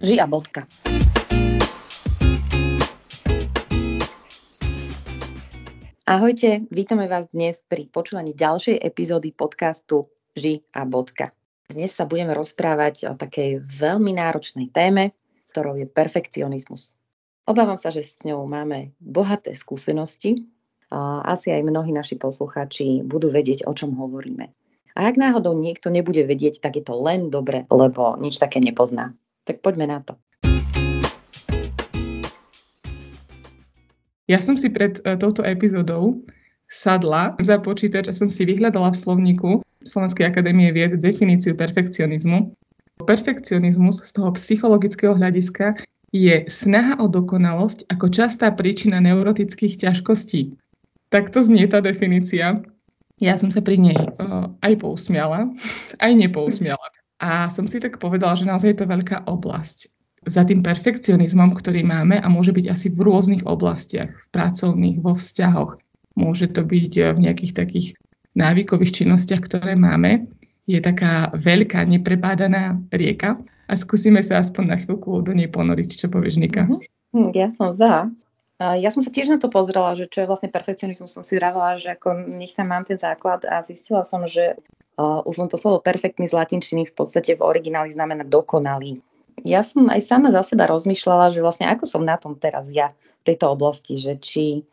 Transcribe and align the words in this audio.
Ži 0.00 0.16
a 0.16 0.24
bodka. 0.24 0.64
Ahojte, 6.08 6.64
vítame 6.72 7.04
vás 7.04 7.28
dnes 7.28 7.60
pri 7.68 7.84
počúvaní 7.84 8.32
ďalšej 8.32 8.80
epizódy 8.80 9.36
podcastu 9.36 10.08
Ži 10.32 10.64
a 10.72 10.88
bodka. 10.88 11.36
Dnes 11.68 11.92
sa 11.92 12.08
budeme 12.08 12.32
rozprávať 12.32 13.12
o 13.12 13.14
takej 13.14 13.60
veľmi 13.60 14.16
náročnej 14.16 14.72
téme, 14.72 15.12
ktorou 15.52 15.76
je 15.76 15.84
perfekcionizmus. 15.84 16.96
Obávam 17.44 17.76
sa, 17.76 17.92
že 17.92 18.00
s 18.00 18.16
ňou 18.24 18.48
máme 18.48 18.96
bohaté 19.04 19.52
skúsenosti. 19.52 20.48
Asi 21.28 21.52
aj 21.52 21.60
mnohí 21.60 21.92
naši 21.92 22.16
poslucháči 22.16 23.04
budú 23.04 23.28
vedieť, 23.28 23.68
o 23.68 23.76
čom 23.76 23.92
hovoríme. 24.00 24.48
A 24.96 25.12
ak 25.12 25.20
náhodou 25.20 25.52
niekto 25.52 25.92
nebude 25.92 26.24
vedieť, 26.24 26.64
tak 26.64 26.80
je 26.80 26.88
to 26.88 26.96
len 26.96 27.28
dobre, 27.28 27.68
lebo 27.68 28.16
nič 28.16 28.40
také 28.40 28.64
nepozná. 28.64 29.12
Tak 29.44 29.64
poďme 29.64 29.86
na 29.88 29.98
to. 30.04 30.20
Ja 34.30 34.38
som 34.38 34.54
si 34.54 34.70
pred 34.70 35.02
uh, 35.02 35.18
touto 35.18 35.42
epizódou 35.42 36.22
sadla 36.70 37.34
za 37.42 37.58
počítač 37.58 38.06
a 38.06 38.14
som 38.14 38.30
si 38.30 38.46
vyhľadala 38.46 38.94
v 38.94 39.00
slovníku 39.02 39.50
Slovenskej 39.82 40.30
akadémie 40.30 40.70
vied 40.70 41.02
definíciu 41.02 41.58
perfekcionizmu. 41.58 42.54
Perfekcionizmus 43.02 44.06
z 44.06 44.10
toho 44.14 44.30
psychologického 44.38 45.18
hľadiska 45.18 45.82
je 46.14 46.46
snaha 46.46 46.94
o 47.02 47.10
dokonalosť 47.10 47.90
ako 47.90 48.06
častá 48.14 48.54
príčina 48.54 49.02
neurotických 49.02 49.82
ťažkostí. 49.82 50.54
Takto 51.10 51.42
znie 51.42 51.66
tá 51.66 51.82
definícia. 51.82 52.62
Ja 53.18 53.34
som 53.34 53.50
sa 53.50 53.66
pri 53.66 53.82
nej 53.82 53.98
uh, 53.98 54.54
aj 54.62 54.78
pousmiala, 54.78 55.50
aj 55.98 56.12
nepousmiala. 56.14 56.86
A 57.20 57.52
som 57.52 57.68
si 57.68 57.76
tak 57.76 58.00
povedala, 58.00 58.32
že 58.32 58.48
naozaj 58.48 58.72
je 58.72 58.78
to 58.80 58.88
veľká 58.88 59.28
oblasť 59.28 59.92
za 60.24 60.44
tým 60.44 60.64
perfekcionizmom, 60.64 61.52
ktorý 61.52 61.84
máme 61.84 62.20
a 62.20 62.28
môže 62.32 62.52
byť 62.52 62.66
asi 62.68 62.88
v 62.92 63.04
rôznych 63.04 63.44
oblastiach, 63.44 64.12
v 64.12 64.26
pracovných, 64.32 65.00
vo 65.00 65.16
vzťahoch. 65.16 65.76
Môže 66.16 66.52
to 66.52 66.64
byť 66.64 67.16
v 67.16 67.18
nejakých 67.24 67.52
takých 67.56 67.86
návykových 68.36 69.04
činnostiach, 69.04 69.44
ktoré 69.44 69.76
máme. 69.76 70.28
Je 70.68 70.80
taká 70.80 71.32
veľká, 71.32 71.88
neprebádaná 71.88 72.80
rieka 72.92 73.40
a 73.68 73.72
skúsime 73.76 74.20
sa 74.20 74.44
aspoň 74.44 74.64
na 74.64 74.76
chvíľku 74.76 75.24
do 75.24 75.32
nej 75.32 75.48
ponoriť. 75.48 75.96
Čo 75.96 76.06
povieš, 76.12 76.36
Nika? 76.40 76.68
Mm-hmm. 76.68 77.32
Ja 77.36 77.48
som 77.48 77.72
za. 77.72 78.08
Ja 78.60 78.92
som 78.92 79.00
sa 79.00 79.08
tiež 79.08 79.32
na 79.32 79.40
to 79.40 79.48
pozrela, 79.48 79.96
že 79.96 80.04
čo 80.04 80.20
je 80.20 80.28
vlastne 80.28 80.52
perfekcionizmus. 80.52 81.16
Som 81.16 81.24
si 81.24 81.40
vravela, 81.40 81.80
že 81.80 81.96
ako 81.96 82.28
nech 82.28 82.52
tam 82.52 82.76
mám 82.76 82.84
ten 82.84 83.00
základ 83.00 83.48
a 83.48 83.64
zistila 83.64 84.04
som, 84.04 84.28
že 84.28 84.60
už 85.24 85.34
len 85.40 85.48
to 85.48 85.56
slovo 85.56 85.80
perfektný 85.80 86.28
z 86.28 86.36
latinčiny 86.36 86.88
v 86.88 86.94
podstate 86.94 87.36
v 87.36 87.44
origináli 87.44 87.92
znamená 87.92 88.26
dokonalý 88.26 89.00
ja 89.44 89.64
som 89.64 89.88
aj 89.88 90.00
sama 90.04 90.28
za 90.32 90.44
seba 90.44 90.68
rozmýšľala, 90.68 91.32
že 91.32 91.40
vlastne 91.44 91.68
ako 91.68 91.84
som 91.88 92.02
na 92.04 92.20
tom 92.20 92.36
teraz 92.36 92.68
ja 92.68 92.92
v 93.24 93.32
tejto 93.32 93.52
oblasti, 93.52 93.96
že 93.96 94.20
či 94.20 94.64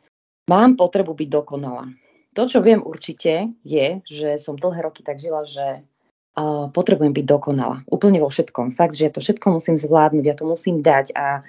mám 0.47 0.75
potrebu 0.75 1.15
byť 1.15 1.29
dokonalá. 1.31 1.87
To, 2.35 2.45
čo 2.45 2.61
viem 2.61 2.83
určite, 2.85 3.49
je, 3.65 4.03
že 4.05 4.37
som 4.37 4.59
dlhé 4.59 4.85
roky 4.85 5.01
tak 5.01 5.17
žila, 5.17 5.47
že 5.47 5.81
potrebujem 6.69 7.17
byť 7.17 7.25
dokonalá. 7.25 7.81
Úplne 7.89 8.21
vo 8.21 8.29
všetkom. 8.29 8.69
Fakt, 8.69 8.93
že 8.93 9.09
ja 9.09 9.11
to 9.11 9.25
všetko 9.25 9.57
musím 9.57 9.73
zvládnuť, 9.73 10.23
ja 10.23 10.35
to 10.37 10.45
musím 10.45 10.85
dať 10.85 11.17
a 11.17 11.41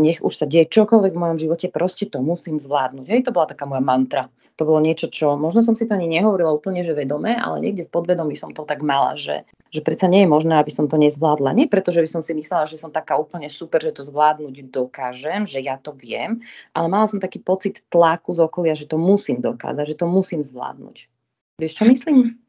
nech 0.00 0.24
už 0.24 0.32
sa 0.32 0.48
deje 0.48 0.64
čokoľvek 0.72 1.12
v 1.12 1.20
mojom 1.20 1.38
živote, 1.38 1.68
proste 1.68 2.08
to 2.08 2.24
musím 2.24 2.56
zvládnuť. 2.56 3.04
Hej, 3.04 3.28
to 3.28 3.36
bola 3.36 3.52
taká 3.52 3.68
moja 3.68 3.84
mantra. 3.84 4.32
To 4.56 4.64
bolo 4.64 4.80
niečo, 4.80 5.12
čo 5.12 5.36
možno 5.36 5.60
som 5.60 5.76
si 5.76 5.84
to 5.84 5.92
ani 5.96 6.08
nehovorila 6.08 6.52
úplne, 6.52 6.80
že 6.84 6.96
vedome, 6.96 7.36
ale 7.36 7.60
niekde 7.64 7.88
v 7.88 7.92
podvedomí 7.92 8.32
som 8.36 8.52
to 8.52 8.64
tak 8.64 8.80
mala, 8.80 9.16
že 9.16 9.44
že 9.70 9.86
predsa 9.86 10.10
nie 10.10 10.26
je 10.26 10.32
možné, 10.34 10.58
aby 10.58 10.66
som 10.74 10.90
to 10.90 10.98
nezvládla. 10.98 11.54
Nie 11.54 11.70
preto, 11.70 11.94
že 11.94 12.02
by 12.02 12.08
som 12.10 12.22
si 12.26 12.34
myslela, 12.34 12.66
že 12.66 12.74
som 12.74 12.90
taká 12.90 13.14
úplne 13.14 13.46
super, 13.46 13.78
že 13.78 13.94
to 13.94 14.02
zvládnuť 14.02 14.66
dokážem, 14.66 15.46
že 15.46 15.62
ja 15.62 15.78
to 15.78 15.94
viem, 15.94 16.42
ale 16.74 16.90
mala 16.90 17.06
som 17.06 17.22
taký 17.22 17.38
pocit 17.38 17.86
tlaku 17.86 18.34
z 18.34 18.42
okolia, 18.42 18.74
že 18.74 18.90
to 18.90 18.98
musím 18.98 19.38
dokázať, 19.38 19.94
že 19.94 19.96
to 20.02 20.10
musím 20.10 20.42
zvládnuť. 20.42 21.06
Vieš, 21.62 21.72
čo 21.78 21.84
myslím? 21.86 22.39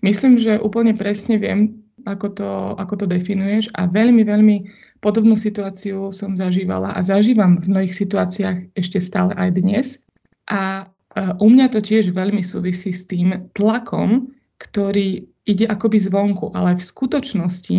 Myslím, 0.00 0.38
že 0.38 0.62
úplne 0.62 0.94
presne 0.94 1.36
viem, 1.36 1.84
ako 2.06 2.26
to, 2.32 2.50
ako 2.78 3.04
to 3.04 3.06
definuješ 3.10 3.68
a 3.74 3.90
veľmi, 3.90 4.22
veľmi 4.22 4.56
podobnú 4.98 5.34
situáciu 5.38 6.10
som 6.10 6.34
zažívala 6.34 6.94
a 6.94 7.00
zažívam 7.02 7.58
v 7.62 7.70
mnohých 7.70 7.94
situáciách 7.94 8.74
ešte 8.74 8.98
stále 8.98 9.34
aj 9.34 9.50
dnes. 9.58 9.86
A 10.48 10.90
u 11.18 11.46
mňa 11.50 11.74
to 11.74 11.80
tiež 11.82 12.14
veľmi 12.14 12.42
súvisí 12.42 12.94
s 12.94 13.06
tým 13.06 13.50
tlakom, 13.54 14.30
ktorý 14.58 15.26
ide 15.48 15.66
akoby 15.66 15.98
zvonku, 15.98 16.52
ale 16.52 16.76
v 16.76 16.82
skutočnosti 16.82 17.78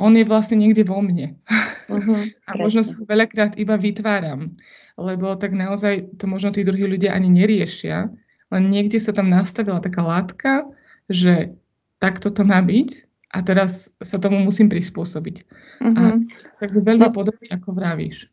on 0.00 0.12
je 0.16 0.24
vlastne 0.24 0.60
niekde 0.60 0.84
vo 0.88 1.04
mne. 1.04 1.36
Uh-huh, 1.88 2.24
a 2.48 2.50
možno 2.56 2.80
si 2.80 2.96
ho 2.96 3.04
veľakrát 3.04 3.56
iba 3.60 3.76
vytváram, 3.76 4.52
lebo 4.96 5.36
tak 5.36 5.52
naozaj 5.52 6.16
to 6.16 6.24
možno 6.28 6.52
tí 6.52 6.64
druhí 6.64 6.88
ľudia 6.88 7.12
ani 7.12 7.28
neriešia, 7.32 8.08
len 8.50 8.62
niekde 8.68 8.98
sa 8.98 9.14
tam 9.14 9.30
nastavila 9.30 9.78
taká 9.78 10.02
látka, 10.02 10.66
že 11.10 11.58
takto 12.00 12.30
to 12.30 12.46
má 12.46 12.62
byť 12.62 13.04
a 13.30 13.38
teraz 13.42 13.92
sa 14.02 14.18
tomu 14.18 14.42
musím 14.42 14.70
prispôsobiť. 14.72 15.36
Uh-huh. 15.82 15.94
A, 15.94 16.00
mhm. 16.16 16.20
takže 16.58 16.78
veľmi 16.80 17.10
no. 17.10 17.14
podobne, 17.14 17.46
ako 17.50 17.74
vravíš. 17.74 18.30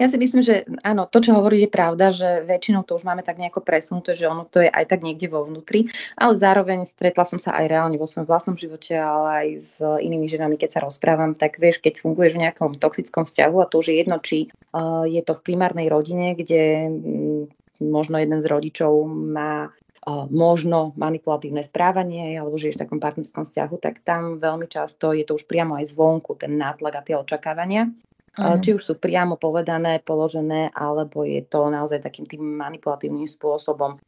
Ja 0.00 0.08
si 0.08 0.16
myslím, 0.16 0.40
že 0.40 0.64
áno, 0.80 1.04
to, 1.04 1.20
čo 1.20 1.36
hovorí, 1.36 1.60
je 1.60 1.68
pravda, 1.68 2.08
že 2.08 2.40
väčšinou 2.48 2.88
to 2.88 2.96
už 2.96 3.04
máme 3.04 3.20
tak 3.20 3.36
nejako 3.36 3.60
presunuté, 3.60 4.16
že 4.16 4.32
ono 4.32 4.48
to 4.48 4.64
je 4.64 4.72
aj 4.72 4.88
tak 4.88 5.04
niekde 5.04 5.28
vo 5.28 5.44
vnútri, 5.44 5.92
ale 6.16 6.40
zároveň 6.40 6.88
stretla 6.88 7.28
som 7.28 7.36
sa 7.36 7.52
aj 7.60 7.68
reálne 7.68 8.00
vo 8.00 8.08
svojom 8.08 8.24
vlastnom 8.24 8.56
živote, 8.56 8.96
ale 8.96 9.28
aj 9.28 9.48
s 9.60 9.76
inými 9.84 10.24
ženami, 10.24 10.56
keď 10.56 10.80
sa 10.80 10.80
rozprávam, 10.80 11.36
tak 11.36 11.60
vieš, 11.60 11.84
keď 11.84 12.00
funguješ 12.00 12.32
v 12.32 12.42
nejakom 12.48 12.80
toxickom 12.80 13.28
vzťahu 13.28 13.56
a 13.60 13.68
to 13.68 13.84
už 13.84 13.92
je 13.92 13.96
jedno, 14.00 14.16
či 14.24 14.48
uh, 14.72 15.04
je 15.04 15.20
to 15.20 15.36
v 15.36 15.44
primárnej 15.44 15.92
rodine, 15.92 16.32
kde 16.32 16.88
um, 16.88 17.44
možno 17.84 18.16
jeden 18.16 18.40
z 18.40 18.46
rodičov 18.48 19.04
má 19.04 19.68
možno 20.32 20.96
manipulatívne 20.96 21.60
správanie 21.60 22.40
alebo 22.40 22.56
žiješ 22.56 22.80
v 22.80 22.82
takom 22.88 23.00
partnerskom 23.04 23.44
vzťahu, 23.44 23.76
tak 23.76 24.00
tam 24.00 24.40
veľmi 24.40 24.64
často 24.64 25.12
je 25.12 25.28
to 25.28 25.36
už 25.36 25.44
priamo 25.44 25.76
aj 25.76 25.92
zvonku, 25.92 26.40
ten 26.40 26.56
nátlak 26.56 26.94
a 26.96 27.04
tie 27.04 27.20
očakávania. 27.20 27.92
Uh-huh. 28.30 28.56
Či 28.62 28.78
už 28.78 28.82
sú 28.82 28.94
priamo 28.96 29.36
povedané, 29.36 30.00
položené, 30.00 30.72
alebo 30.72 31.26
je 31.26 31.44
to 31.44 31.68
naozaj 31.68 32.00
takým 32.00 32.24
tým 32.24 32.40
manipulatívnym 32.40 33.28
spôsobom 33.28 34.00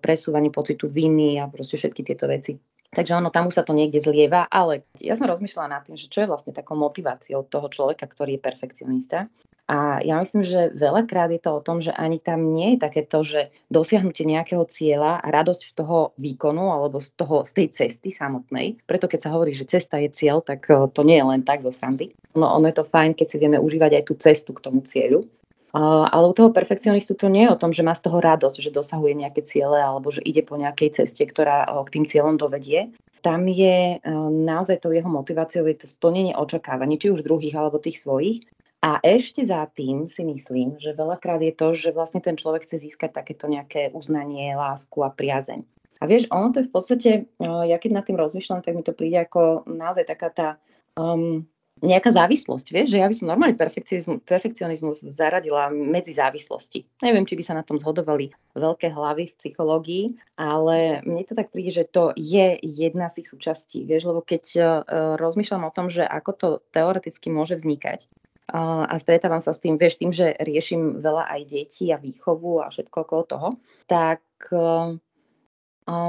presúvanie 0.00 0.48
pocitu 0.48 0.88
viny 0.88 1.36
a 1.36 1.46
proste 1.46 1.76
všetky 1.76 2.00
tieto 2.00 2.24
veci. 2.26 2.56
Takže 2.86 3.12
ono, 3.12 3.28
tam 3.28 3.52
už 3.52 3.60
sa 3.60 3.64
to 3.66 3.76
niekde 3.76 4.00
zlieva, 4.00 4.48
ale 4.48 4.88
ja 4.96 5.12
som 5.20 5.28
rozmýšľala 5.28 5.68
nad 5.68 5.82
tým, 5.84 6.00
že 6.00 6.08
čo 6.08 6.24
je 6.24 6.30
vlastne 6.32 6.56
takou 6.56 6.80
motiváciou 6.80 7.44
toho 7.44 7.68
človeka, 7.68 8.08
ktorý 8.08 8.40
je 8.40 8.44
perfekcionista. 8.46 9.28
A 9.66 9.98
ja 9.98 10.22
myslím, 10.22 10.46
že 10.46 10.70
veľakrát 10.78 11.26
je 11.34 11.42
to 11.42 11.58
o 11.58 11.64
tom, 11.64 11.82
že 11.82 11.90
ani 11.90 12.22
tam 12.22 12.54
nie 12.54 12.78
je 12.78 12.82
takéto, 12.86 13.26
že 13.26 13.50
dosiahnutie 13.66 14.22
nejakého 14.22 14.62
cieľa 14.70 15.18
a 15.18 15.26
radosť 15.26 15.62
z 15.66 15.72
toho 15.74 16.14
výkonu 16.22 16.70
alebo 16.70 17.02
z, 17.02 17.10
toho, 17.18 17.42
z 17.42 17.52
tej 17.52 17.66
cesty 17.74 18.14
samotnej. 18.14 18.78
Preto 18.86 19.10
keď 19.10 19.26
sa 19.26 19.34
hovorí, 19.34 19.58
že 19.58 19.66
cesta 19.66 19.98
je 19.98 20.14
cieľ, 20.14 20.38
tak 20.38 20.70
e, 20.70 20.86
to 20.86 21.02
nie 21.02 21.18
je 21.18 21.26
len 21.26 21.42
tak 21.42 21.66
zo 21.66 21.74
srandy. 21.74 22.14
No 22.38 22.46
ono 22.46 22.70
je 22.70 22.78
to 22.78 22.86
fajn, 22.86 23.18
keď 23.18 23.26
si 23.26 23.36
vieme 23.42 23.58
užívať 23.58 23.98
aj 23.98 24.04
tú 24.06 24.14
cestu 24.14 24.54
k 24.54 24.62
tomu 24.62 24.86
cieľu. 24.86 25.26
Ale 25.76 26.24
u 26.24 26.32
toho 26.32 26.56
perfekcionistu 26.56 27.12
to 27.20 27.28
nie 27.28 27.44
je 27.44 27.52
o 27.52 27.60
tom, 27.60 27.68
že 27.68 27.84
má 27.84 27.92
z 27.92 28.08
toho 28.08 28.16
radosť, 28.16 28.64
že 28.64 28.72
dosahuje 28.72 29.12
nejaké 29.12 29.44
ciele 29.44 29.76
alebo 29.76 30.08
že 30.08 30.24
ide 30.24 30.40
po 30.40 30.56
nejakej 30.56 31.04
ceste, 31.04 31.20
ktorá 31.28 31.68
ho 31.68 31.84
k 31.84 32.00
tým 32.00 32.04
cieľom 32.08 32.40
dovedie. 32.40 32.96
Tam 33.20 33.44
je 33.44 33.98
e, 33.98 34.10
naozaj 34.30 34.80
to 34.80 34.94
jeho 34.94 35.10
motiváciou 35.10 35.66
je 35.68 35.76
to 35.84 35.86
splnenie 35.90 36.32
očakávaní, 36.32 36.96
či 36.96 37.12
už 37.12 37.26
druhých 37.26 37.58
alebo 37.58 37.82
tých 37.82 38.00
svojich. 38.00 38.46
A 38.86 39.02
ešte 39.02 39.42
za 39.42 39.66
tým 39.66 40.06
si 40.06 40.22
myslím, 40.22 40.78
že 40.78 40.94
veľakrát 40.94 41.42
je 41.42 41.50
to, 41.50 41.74
že 41.74 41.90
vlastne 41.90 42.22
ten 42.22 42.38
človek 42.38 42.62
chce 42.62 42.86
získať 42.86 43.18
takéto 43.18 43.50
nejaké 43.50 43.90
uznanie, 43.90 44.54
lásku 44.54 45.02
a 45.02 45.10
priazeň. 45.10 45.66
A 45.98 46.06
vieš, 46.06 46.30
ono 46.30 46.54
to 46.54 46.62
je 46.62 46.70
v 46.70 46.72
podstate, 46.72 47.10
eh, 47.26 47.64
ja 47.66 47.82
keď 47.82 47.90
nad 47.98 48.06
tým 48.06 48.14
rozmýšľam, 48.14 48.62
tak 48.62 48.78
mi 48.78 48.86
to 48.86 48.94
príde 48.94 49.26
ako 49.26 49.66
naozaj 49.66 50.06
taká 50.06 50.30
tá 50.30 50.48
um, 50.94 51.42
nejaká 51.82 52.08
závislosť, 52.08 52.72
vieš, 52.72 52.96
že 52.96 53.00
ja 53.02 53.10
by 53.10 53.14
som 53.18 53.28
normálne 53.28 53.58
perfekcionizmus 54.24 55.04
zaradila 55.12 55.68
medzi 55.68 56.16
závislosti. 56.16 56.88
Neviem, 57.04 57.28
či 57.28 57.36
by 57.36 57.42
sa 57.44 57.58
na 57.58 57.66
tom 57.66 57.76
zhodovali 57.76 58.32
veľké 58.56 58.96
hlavy 58.96 59.28
v 59.28 59.36
psychológii, 59.36 60.04
ale 60.40 61.04
mne 61.04 61.26
to 61.28 61.36
tak 61.36 61.52
príde, 61.52 61.76
že 61.76 61.84
to 61.84 62.16
je 62.16 62.56
jedna 62.62 63.12
z 63.12 63.20
tých 63.20 63.28
súčastí, 63.28 63.84
vieš, 63.84 64.08
lebo 64.08 64.24
keď 64.24 64.44
uh, 64.56 64.64
rozmýšľam 65.20 65.68
o 65.68 65.74
tom, 65.74 65.92
že 65.92 66.00
ako 66.00 66.30
to 66.32 66.48
teoreticky 66.72 67.28
môže 67.28 67.60
vznikať, 67.60 68.08
a 68.46 68.94
stretávam 69.02 69.42
sa 69.42 69.50
s 69.50 69.58
tým, 69.58 69.74
vieš, 69.74 69.98
tým, 69.98 70.14
že 70.14 70.30
riešim 70.38 71.02
veľa 71.02 71.26
aj 71.34 71.40
detí 71.50 71.90
a 71.90 71.98
výchovu 71.98 72.62
a 72.62 72.70
všetko 72.70 72.96
okolo 73.02 73.22
toho, 73.26 73.48
tak 73.90 74.22
uh, 74.54 74.94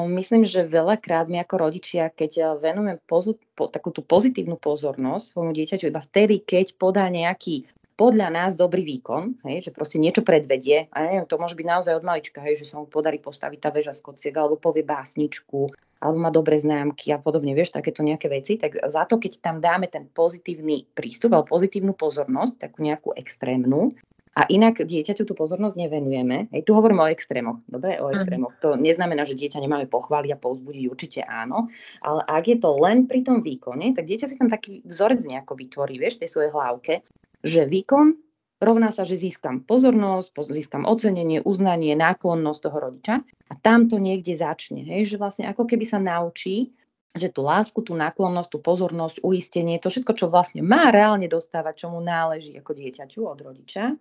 myslím, 0.06 0.46
že 0.46 0.70
veľakrát 0.70 1.30
my 1.34 1.42
ako 1.42 1.56
rodičia, 1.58 2.14
keď 2.14 2.62
venujeme 2.62 3.02
pozu- 3.10 3.42
po, 3.58 3.66
takú 3.70 3.90
tú 3.90 4.06
pozitívnu 4.06 4.58
pozornosť 4.58 5.34
svojmu 5.34 5.54
dieťaťu 5.54 5.90
iba 5.90 6.02
vtedy, 6.02 6.46
keď 6.46 6.78
podá 6.78 7.10
nejaký 7.10 7.66
podľa 7.98 8.30
nás 8.30 8.52
dobrý 8.54 8.86
výkon, 8.86 9.42
hej, 9.50 9.66
že 9.66 9.72
proste 9.74 9.98
niečo 9.98 10.22
predvedie, 10.22 10.86
a 10.94 10.98
neviem, 11.10 11.26
to 11.26 11.42
môže 11.42 11.58
byť 11.58 11.66
naozaj 11.66 11.98
od 11.98 12.06
malička, 12.06 12.46
hej, 12.46 12.62
že 12.62 12.70
sa 12.70 12.78
mu 12.78 12.86
podarí 12.86 13.18
postaviť 13.18 13.58
tá 13.58 13.70
väža 13.74 13.98
z 13.98 14.06
kociek, 14.06 14.38
alebo 14.38 14.62
povie 14.62 14.86
básničku, 14.86 15.74
alebo 16.02 16.18
má 16.18 16.30
dobré 16.30 16.58
známky 16.58 17.10
a 17.14 17.18
podobne, 17.18 17.54
vieš, 17.58 17.74
takéto 17.74 18.06
nejaké 18.06 18.30
veci, 18.30 18.58
tak 18.58 18.78
za 18.78 19.04
to, 19.10 19.18
keď 19.18 19.42
tam 19.42 19.58
dáme 19.58 19.90
ten 19.90 20.06
pozitívny 20.10 20.86
prístup 20.94 21.34
alebo 21.34 21.54
pozitívnu 21.54 21.98
pozornosť, 21.98 22.70
takú 22.70 22.86
nejakú 22.86 23.14
extrémnu, 23.18 23.98
a 24.38 24.46
inak 24.54 24.86
dieťaťu 24.86 25.26
tú 25.26 25.34
pozornosť 25.34 25.74
nevenujeme. 25.74 26.54
Hej, 26.54 26.70
tu 26.70 26.78
hovorím 26.78 27.02
o 27.02 27.10
extrémoch. 27.10 27.58
Dobre, 27.66 27.98
o 27.98 28.14
extrémoch. 28.14 28.54
To 28.62 28.78
neznamená, 28.78 29.26
že 29.26 29.34
dieťa 29.34 29.58
nemáme 29.58 29.90
pochváliť 29.90 30.38
a 30.38 30.38
povzbudiť, 30.38 30.84
určite 30.86 31.26
áno. 31.26 31.74
Ale 32.06 32.22
ak 32.22 32.46
je 32.46 32.58
to 32.62 32.70
len 32.78 33.10
pri 33.10 33.26
tom 33.26 33.42
výkone, 33.42 33.98
tak 33.98 34.06
dieťa 34.06 34.30
si 34.30 34.38
tam 34.38 34.46
taký 34.46 34.86
vzorec 34.86 35.26
nejako 35.26 35.58
vytvorí, 35.58 35.98
vieš, 35.98 36.22
tej 36.22 36.30
svojej 36.30 36.54
hlavke, 36.54 37.02
že 37.42 37.66
výkon 37.66 38.14
rovná 38.62 38.90
sa, 38.94 39.06
že 39.06 39.18
získam 39.18 39.64
pozornosť, 39.64 40.34
získam 40.54 40.84
ocenenie, 40.84 41.42
uznanie, 41.42 41.94
náklonnosť 41.98 42.60
toho 42.62 42.78
rodiča 42.78 43.16
a 43.24 43.54
tam 43.62 43.86
to 43.90 44.02
niekde 44.02 44.34
začne. 44.38 44.86
Hej, 44.86 45.14
že 45.14 45.22
vlastne 45.22 45.46
ako 45.50 45.66
keby 45.70 45.86
sa 45.86 46.02
naučí 46.02 46.74
že 47.18 47.34
tú 47.34 47.42
lásku, 47.42 47.82
tú 47.82 47.98
náklonnosť, 47.98 48.50
tú 48.54 48.60
pozornosť, 48.62 49.26
uistenie, 49.26 49.82
to 49.82 49.90
všetko, 49.90 50.14
čo 50.14 50.26
vlastne 50.30 50.62
má 50.62 50.94
reálne 50.94 51.26
dostávať, 51.26 51.84
čo 51.84 51.88
mu 51.90 52.00
náleží 52.00 52.54
ako 52.56 52.78
dieťaťu 52.78 53.20
od 53.26 53.40
rodiča, 53.42 53.98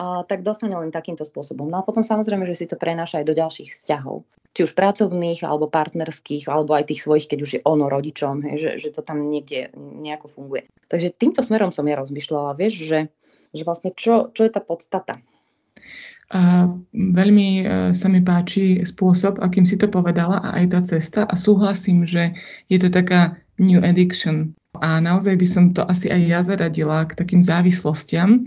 a, 0.00 0.24
tak 0.26 0.42
dostane 0.42 0.74
len 0.74 0.90
takýmto 0.90 1.22
spôsobom. 1.22 1.68
No 1.70 1.78
a 1.78 1.86
potom 1.86 2.02
samozrejme, 2.02 2.48
že 2.50 2.64
si 2.64 2.66
to 2.66 2.80
prenáša 2.80 3.22
aj 3.22 3.26
do 3.28 3.34
ďalších 3.36 3.70
vzťahov. 3.70 4.26
Či 4.54 4.70
už 4.70 4.72
pracovných, 4.74 5.42
alebo 5.46 5.70
partnerských, 5.70 6.46
alebo 6.46 6.74
aj 6.74 6.90
tých 6.90 7.02
svojich, 7.02 7.26
keď 7.26 7.38
už 7.42 7.50
je 7.58 7.60
ono 7.66 7.86
rodičom, 7.90 8.42
hej, 8.50 8.56
že, 8.58 8.70
že 8.78 8.88
to 8.94 9.02
tam 9.02 9.26
niekde 9.26 9.70
nejako 9.76 10.26
funguje. 10.30 10.66
Takže 10.90 11.14
týmto 11.14 11.42
smerom 11.42 11.70
som 11.70 11.86
ja 11.86 11.98
rozmýšľala, 11.98 12.58
vieš, 12.58 12.86
že, 12.86 12.98
že 13.54 13.62
vlastne 13.64 13.94
čo, 13.94 14.34
čo 14.34 14.42
je 14.42 14.50
tá 14.50 14.60
podstata. 14.60 15.22
A 16.34 16.66
veľmi 16.90 17.48
e, 17.60 17.64
sa 17.94 18.08
mi 18.08 18.24
páči 18.24 18.82
spôsob, 18.82 19.38
akým 19.38 19.68
si 19.68 19.78
to 19.78 19.86
povedala 19.86 20.40
a 20.40 20.58
aj 20.58 20.64
tá 20.72 20.80
cesta 20.82 21.20
a 21.28 21.34
súhlasím, 21.36 22.08
že 22.08 22.34
je 22.66 22.78
to 22.80 22.88
taká 22.90 23.38
new 23.60 23.78
addiction. 23.78 24.56
A 24.82 24.98
naozaj 24.98 25.38
by 25.38 25.46
som 25.46 25.64
to 25.70 25.86
asi 25.86 26.10
aj 26.10 26.20
ja 26.26 26.40
zaradila 26.42 27.06
k 27.06 27.14
takým 27.14 27.38
závislostiam, 27.44 28.42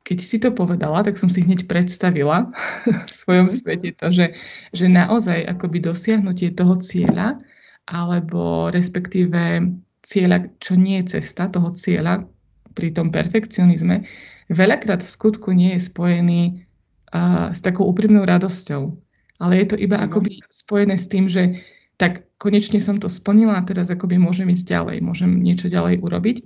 keď 0.00 0.18
si 0.18 0.36
to 0.42 0.50
povedala, 0.50 1.04
tak 1.06 1.20
som 1.20 1.30
si 1.30 1.44
hneď 1.44 1.68
predstavila 1.68 2.50
v 3.08 3.10
svojom 3.10 3.46
mhm. 3.46 3.54
svete 3.54 3.90
to, 3.94 4.10
že, 4.10 4.26
že 4.74 4.86
naozaj 4.90 5.44
akoby 5.44 5.78
dosiahnutie 5.84 6.56
toho 6.56 6.80
cieľa, 6.80 7.38
alebo 7.86 8.72
respektíve 8.74 9.70
cieľa, 10.02 10.50
čo 10.58 10.74
nie 10.74 10.98
je 11.04 11.20
cesta 11.20 11.46
toho 11.46 11.70
cieľa 11.76 12.26
pri 12.74 12.90
tom 12.90 13.14
perfekcionizme, 13.14 14.06
veľakrát 14.50 15.00
v 15.00 15.14
skutku 15.14 15.54
nie 15.54 15.78
je 15.78 15.86
spojený 15.86 16.42
uh, 17.14 17.54
s 17.54 17.62
takou 17.62 17.86
úprimnou 17.86 18.26
radosťou. 18.26 18.92
Ale 19.40 19.56
je 19.56 19.66
to 19.72 19.76
iba 19.80 19.96
mm. 19.96 20.04
akoby 20.10 20.32
spojené 20.52 21.00
s 21.00 21.06
tým, 21.08 21.30
že 21.30 21.62
tak 21.96 22.28
konečne 22.36 22.80
som 22.80 23.00
to 23.00 23.08
splnila 23.08 23.60
a 23.60 23.66
teraz 23.66 23.88
akoby 23.88 24.20
môžem 24.20 24.48
ísť 24.52 24.66
ďalej, 24.68 24.96
môžem 25.04 25.40
niečo 25.40 25.68
ďalej 25.68 26.00
urobiť. 26.00 26.36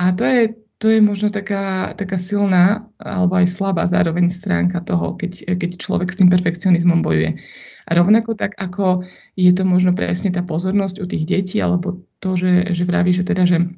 A 0.00 0.12
to 0.16 0.24
je 0.24 0.56
to 0.82 0.90
je 0.90 0.98
možno 0.98 1.30
taká, 1.30 1.94
taká 1.94 2.18
silná 2.18 2.90
alebo 2.98 3.38
aj 3.38 3.54
slabá 3.54 3.86
zároveň 3.86 4.26
stránka 4.26 4.82
toho, 4.82 5.14
keď, 5.14 5.54
keď 5.54 5.78
človek 5.78 6.10
s 6.10 6.18
tým 6.18 6.26
perfekcionizmom 6.26 7.06
bojuje. 7.06 7.38
A 7.86 7.90
rovnako 7.94 8.34
tak, 8.34 8.58
ako 8.58 9.06
je 9.38 9.54
to 9.54 9.62
možno 9.62 9.94
presne 9.94 10.34
tá 10.34 10.42
pozornosť 10.42 10.98
u 10.98 11.06
tých 11.06 11.22
detí, 11.30 11.62
alebo 11.62 12.02
to, 12.18 12.34
že, 12.34 12.74
že 12.74 12.82
vraví, 12.82 13.14
že 13.14 13.22
teda, 13.22 13.46
že 13.46 13.70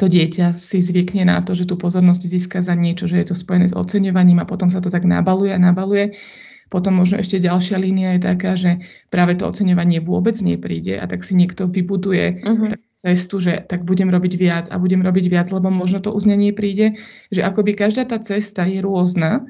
to 0.00 0.08
dieťa 0.08 0.56
si 0.56 0.80
zvykne 0.80 1.28
na 1.28 1.44
to, 1.44 1.52
že 1.52 1.68
tú 1.68 1.76
pozornosť 1.76 2.22
získa 2.24 2.58
za 2.64 2.72
niečo, 2.72 3.04
že 3.04 3.20
je 3.20 3.26
to 3.28 3.36
spojené 3.36 3.68
s 3.68 3.76
oceňovaním 3.76 4.40
a 4.40 4.48
potom 4.48 4.72
sa 4.72 4.80
to 4.80 4.88
tak 4.88 5.04
nabaluje 5.04 5.52
a 5.52 5.60
nabaluje. 5.60 6.16
Potom 6.72 7.02
možno 7.02 7.20
ešte 7.20 7.42
ďalšia 7.42 7.76
línia 7.76 8.16
je 8.16 8.20
taká, 8.22 8.56
že 8.56 8.80
práve 9.12 9.36
to 9.36 9.44
oceňovanie 9.44 10.00
vôbec 10.00 10.38
nepríde 10.40 10.96
a 10.96 11.04
tak 11.04 11.26
si 11.26 11.36
niekto 11.36 11.66
vybuduje 11.66 12.46
uh-huh 12.46 12.78
cestu, 13.00 13.40
že 13.40 13.64
tak 13.64 13.88
budem 13.88 14.12
robiť 14.12 14.32
viac 14.36 14.66
a 14.68 14.76
budem 14.76 15.00
robiť 15.00 15.32
viac, 15.32 15.48
lebo 15.48 15.72
možno 15.72 16.04
to 16.04 16.12
uznanie 16.12 16.52
príde, 16.52 17.00
že 17.32 17.40
akoby 17.40 17.72
každá 17.72 18.04
tá 18.04 18.20
cesta 18.20 18.68
je 18.68 18.84
rôzna 18.84 19.48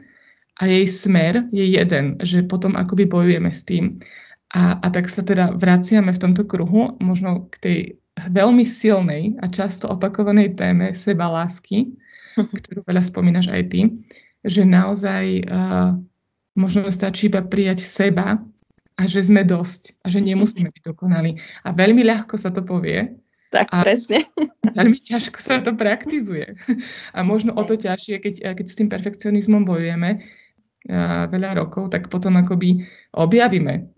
a 0.54 0.70
jej 0.70 0.86
smer 0.86 1.50
je 1.50 1.66
jeden, 1.66 2.22
že 2.22 2.46
potom 2.46 2.78
akoby 2.78 3.10
bojujeme 3.10 3.50
s 3.50 3.66
tým. 3.66 3.98
A, 4.54 4.78
a 4.78 4.86
tak 4.94 5.10
sa 5.10 5.26
teda 5.26 5.50
vraciame 5.58 6.14
v 6.14 6.22
tomto 6.22 6.46
kruhu 6.46 6.94
možno 7.02 7.50
k 7.50 7.54
tej 7.58 7.78
veľmi 8.28 8.66
silnej 8.66 9.40
a 9.40 9.48
často 9.48 9.88
opakovanej 9.88 10.58
téme 10.58 10.92
seba 10.92 11.32
lásky, 11.32 11.96
ktorú 12.36 12.84
veľa 12.84 13.02
spomínaš 13.04 13.48
aj 13.48 13.62
ty, 13.72 13.80
že 14.44 14.66
naozaj 14.66 15.24
uh, 15.46 15.96
možno 16.56 16.88
stačí 16.92 17.32
iba 17.32 17.40
prijať 17.40 17.80
seba 17.80 18.40
a 18.96 19.02
že 19.08 19.24
sme 19.24 19.46
dosť 19.46 19.96
a 20.04 20.12
že 20.12 20.20
nemusíme 20.20 20.68
byť 20.68 20.82
dokonali. 20.84 21.40
A 21.64 21.72
veľmi 21.72 22.04
ľahko 22.04 22.36
sa 22.36 22.52
to 22.52 22.60
povie, 22.60 23.16
tak 23.50 23.66
a 23.74 23.82
presne. 23.82 24.22
Veľmi 24.78 25.02
ťažko 25.02 25.42
sa 25.42 25.58
to 25.58 25.74
praktizuje. 25.74 26.54
A 27.18 27.26
možno 27.26 27.50
o 27.58 27.62
to 27.66 27.74
ťažšie, 27.74 28.22
keď, 28.22 28.34
keď 28.54 28.66
s 28.70 28.78
tým 28.78 28.86
perfekcionizmom 28.86 29.66
bojujeme 29.66 30.22
a 30.88 31.28
veľa 31.28 31.60
rokov, 31.60 31.92
tak 31.92 32.08
potom 32.08 32.40
akoby 32.40 32.88
objavíme 33.12 33.92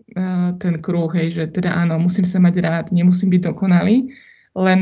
ten 0.61 0.73
kruh, 0.79 1.09
hej, 1.17 1.33
že 1.33 1.43
teda 1.49 1.73
áno, 1.73 1.97
musím 1.97 2.23
sa 2.23 2.37
mať 2.37 2.55
rád, 2.61 2.85
nemusím 2.93 3.33
byť 3.33 3.41
dokonalý, 3.49 4.13
len 4.53 4.79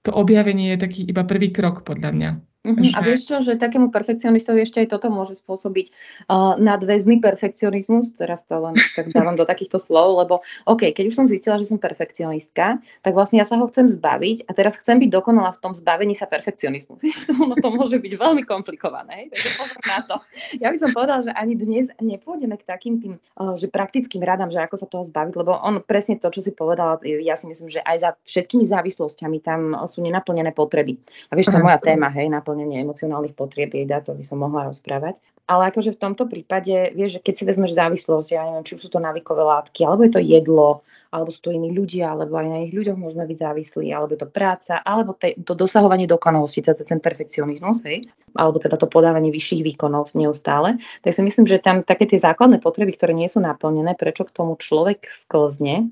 to 0.00 0.10
objavenie 0.14 0.72
je 0.72 0.78
taký 0.80 1.00
iba 1.04 1.26
prvý 1.26 1.52
krok 1.52 1.82
podľa 1.84 2.10
mňa. 2.14 2.30
Že... 2.60 2.92
A 2.92 3.00
vieš 3.00 3.20
čo, 3.24 3.40
že 3.40 3.56
takému 3.56 3.88
perfekcionistovi 3.88 4.60
ešte 4.60 4.84
aj 4.84 4.92
toto 4.92 5.08
môže 5.08 5.32
spôsobiť 5.40 5.86
uh, 6.28 6.60
nadväzný 6.60 7.16
perfekcionizmus, 7.24 8.12
teraz 8.12 8.44
to 8.44 8.60
len 8.60 8.76
tak 8.92 9.08
dávam 9.16 9.32
do 9.32 9.48
takýchto 9.48 9.80
slov, 9.80 10.20
lebo 10.20 10.44
OK, 10.68 10.92
keď 10.92 11.08
už 11.08 11.16
som 11.16 11.24
zistila, 11.24 11.56
že 11.56 11.64
som 11.64 11.80
perfekcionistka, 11.80 12.76
tak 13.00 13.12
vlastne 13.16 13.40
ja 13.40 13.48
sa 13.48 13.56
ho 13.56 13.64
chcem 13.64 13.88
zbaviť 13.88 14.44
a 14.44 14.52
teraz 14.52 14.76
chcem 14.76 15.00
byť 15.00 15.08
dokonalá 15.08 15.56
v 15.56 15.60
tom 15.64 15.72
zbavení 15.72 16.12
sa 16.12 16.28
perfekcionizmu. 16.28 17.00
Vieš, 17.04 17.32
ono 17.32 17.56
to 17.56 17.72
môže 17.72 17.96
byť 17.96 18.12
veľmi 18.20 18.44
komplikované, 18.44 19.32
takže 19.32 19.48
pozor 19.56 19.80
na 19.88 19.98
to. 20.04 20.16
Ja 20.60 20.68
by 20.68 20.76
som 20.76 20.92
povedala, 20.92 21.24
že 21.24 21.32
ani 21.32 21.56
dnes 21.56 21.88
nepôjdeme 21.96 22.60
k 22.60 22.68
takým 22.68 23.00
tým, 23.00 23.16
uh, 23.40 23.56
že 23.56 23.72
praktickým 23.72 24.20
radám, 24.20 24.52
že 24.52 24.60
ako 24.60 24.76
sa 24.76 24.84
toho 24.84 25.08
zbaviť, 25.08 25.32
lebo 25.32 25.56
on 25.56 25.80
presne 25.80 26.20
to, 26.20 26.28
čo 26.28 26.44
si 26.44 26.52
povedala, 26.52 27.00
ja 27.08 27.40
si 27.40 27.48
myslím, 27.48 27.72
že 27.72 27.80
aj 27.80 27.96
za 27.96 28.10
všetkými 28.28 28.68
závislosťami 28.68 29.38
tam 29.40 29.80
sú 29.88 30.04
nenaplnené 30.04 30.52
potreby. 30.52 31.00
A 31.32 31.40
vieš, 31.40 31.48
to 31.48 31.56
je 31.56 31.64
moja 31.64 31.80
téma, 31.80 32.12
hej, 32.12 32.28
naplnenie 32.50 32.82
emocionálnych 32.82 33.38
potrieb 33.38 33.70
jeda, 33.70 34.02
to 34.02 34.18
by 34.18 34.26
som 34.26 34.42
mohla 34.42 34.66
rozprávať. 34.66 35.22
Ale 35.46 35.70
akože 35.70 35.94
v 35.94 36.02
tomto 36.02 36.30
prípade, 36.30 36.94
vieš, 36.94 37.18
že 37.18 37.20
keď 37.26 37.34
si 37.34 37.44
vezmeš 37.46 37.72
závislosť, 37.74 38.28
ja 38.30 38.46
neviem, 38.46 38.66
či 38.66 38.78
sú 38.78 38.86
to 38.86 39.02
návykové 39.02 39.42
látky, 39.42 39.82
alebo 39.82 40.06
je 40.06 40.12
to 40.14 40.22
jedlo, 40.22 40.86
alebo 41.10 41.30
sú 41.30 41.40
to 41.42 41.50
iní 41.50 41.74
ľudia, 41.74 42.14
alebo 42.14 42.38
aj 42.38 42.46
na 42.46 42.58
ich 42.62 42.74
ľuďoch 42.74 42.94
môžeme 42.94 43.26
byť 43.26 43.38
závislí, 43.38 43.90
alebo 43.90 44.14
je 44.14 44.20
to 44.22 44.30
práca, 44.30 44.78
alebo 44.78 45.10
te, 45.18 45.34
to 45.42 45.58
dosahovanie 45.58 46.06
dokonalosti, 46.06 46.62
teda 46.62 46.86
ten 46.86 47.02
perfekcionizmus, 47.02 47.82
hej, 47.82 48.06
alebo 48.38 48.62
teda 48.62 48.78
to 48.78 48.86
podávanie 48.86 49.34
vyšších 49.34 49.62
výkonov 49.74 50.14
neustále, 50.14 50.78
tak 51.02 51.18
si 51.18 51.22
myslím, 51.22 51.50
že 51.50 51.58
tam 51.58 51.82
také 51.82 52.06
tie 52.06 52.22
základné 52.22 52.62
potreby, 52.62 52.94
ktoré 52.94 53.10
nie 53.10 53.26
sú 53.26 53.42
naplnené, 53.42 53.98
prečo 53.98 54.22
k 54.22 54.34
tomu 54.34 54.54
človek 54.54 55.02
sklzne, 55.06 55.90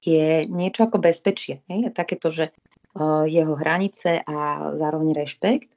je 0.00 0.46
niečo 0.46 0.86
ako 0.86 1.02
bezpečie. 1.02 1.66
Hej? 1.66 1.92
Takéto, 1.92 2.30
že 2.32 2.54
uh, 2.94 3.26
jeho 3.26 3.52
hranice 3.58 4.22
a 4.22 4.70
zároveň 4.78 5.12
rešpekt 5.12 5.68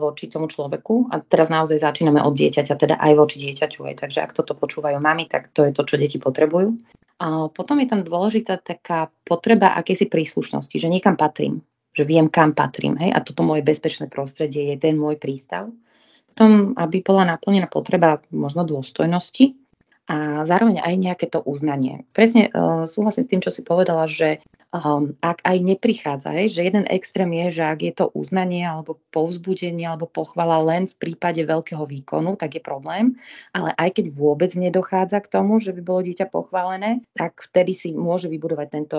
voči 0.00 0.26
tomu 0.26 0.50
človeku. 0.50 1.14
A 1.14 1.22
teraz 1.22 1.46
naozaj 1.46 1.78
začíname 1.78 2.18
od 2.22 2.34
dieťaťa, 2.34 2.74
teda 2.74 2.94
aj 2.98 3.12
voči 3.14 3.36
dieťaťu. 3.38 3.86
Aj. 3.86 3.94
Takže 3.94 4.22
ak 4.26 4.34
toto 4.34 4.58
počúvajú 4.58 4.98
mami, 4.98 5.30
tak 5.30 5.54
to 5.54 5.62
je 5.62 5.72
to, 5.74 5.82
čo 5.86 5.94
deti 5.98 6.18
potrebujú. 6.18 6.74
A 7.22 7.46
potom 7.46 7.78
je 7.78 7.86
tam 7.86 8.02
dôležitá 8.02 8.58
taká 8.58 9.08
potreba 9.22 9.78
akési 9.78 10.10
príslušnosti, 10.10 10.74
že 10.74 10.90
niekam 10.90 11.14
patrím, 11.14 11.62
že 11.94 12.02
viem, 12.02 12.26
kam 12.26 12.52
patrím. 12.52 12.98
Hej? 12.98 13.14
A 13.14 13.22
toto 13.22 13.46
moje 13.46 13.62
bezpečné 13.62 14.10
prostredie 14.10 14.74
je 14.74 14.76
ten 14.82 14.98
môj 14.98 15.14
prístav. 15.22 15.70
Potom, 16.34 16.74
aby 16.74 16.98
bola 17.06 17.22
naplnená 17.22 17.70
potreba 17.70 18.18
možno 18.34 18.66
dôstojnosti, 18.66 19.54
a 20.04 20.44
zároveň 20.44 20.84
aj 20.84 20.94
nejaké 21.00 21.26
to 21.32 21.40
uznanie. 21.40 22.04
Presne 22.12 22.52
uh, 22.52 22.84
súhlasím 22.84 23.24
s 23.24 23.30
tým, 23.32 23.40
čo 23.40 23.48
si 23.48 23.64
povedala, 23.64 24.04
že 24.04 24.44
um, 24.74 25.14
ak 25.22 25.38
aj 25.46 25.58
neprichádza, 25.62 26.34
hej, 26.34 26.58
že 26.58 26.66
jeden 26.66 26.84
extrém 26.90 27.30
je, 27.30 27.62
že 27.62 27.64
ak 27.64 27.78
je 27.80 27.92
to 27.94 28.06
uznanie 28.10 28.66
alebo 28.66 28.98
povzbudenie 29.14 29.86
alebo 29.86 30.10
pochvala 30.10 30.58
len 30.66 30.90
v 30.90 30.98
prípade 30.98 31.38
veľkého 31.46 31.86
výkonu, 31.86 32.34
tak 32.34 32.58
je 32.58 32.62
problém, 32.62 33.14
ale 33.54 33.70
aj 33.78 34.02
keď 34.02 34.06
vôbec 34.10 34.50
nedochádza 34.58 35.22
k 35.22 35.30
tomu, 35.30 35.62
že 35.62 35.70
by 35.70 35.80
bolo 35.80 36.00
dieťa 36.02 36.26
pochválené, 36.26 37.06
tak 37.14 37.38
vtedy 37.46 37.70
si 37.70 37.94
môže 37.94 38.26
vybudovať 38.26 38.68
tento 38.68 38.98